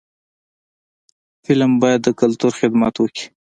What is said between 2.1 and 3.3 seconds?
کلتور خدمت وکړي